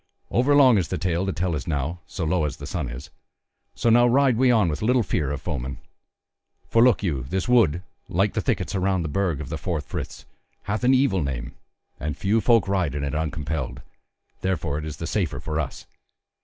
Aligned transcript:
Over 0.31 0.55
long 0.55 0.79
is 0.79 0.87
the 0.87 0.97
tale 0.97 1.27
to 1.27 1.31
tell 1.31 1.53
as 1.53 1.67
now, 1.67 1.99
so 2.07 2.25
low 2.25 2.45
as 2.45 2.57
the 2.57 2.65
sun 2.65 2.89
is; 2.89 3.11
so 3.75 3.91
now 3.91 4.07
ride 4.07 4.35
we 4.35 4.49
on 4.49 4.67
with 4.67 4.81
little 4.81 5.03
fear 5.03 5.29
of 5.29 5.43
foemen. 5.43 5.77
For 6.67 6.83
look 6.83 7.03
you, 7.03 7.21
this 7.29 7.47
wood, 7.47 7.83
like 8.09 8.33
the 8.33 8.41
thickets 8.41 8.73
about 8.73 9.03
the 9.03 9.07
Burg 9.07 9.39
of 9.39 9.49
the 9.49 9.59
Four 9.59 9.79
Friths, 9.79 10.25
hath 10.63 10.83
an 10.83 10.95
evil 10.95 11.21
name, 11.21 11.53
and 11.99 12.17
few 12.17 12.41
folk 12.41 12.67
ride 12.67 12.95
it 12.95 13.13
uncompelled; 13.13 13.83
therefore 14.39 14.79
it 14.79 14.85
is 14.85 14.97
the 14.97 15.05
safer 15.05 15.39
for 15.39 15.59
us. 15.59 15.85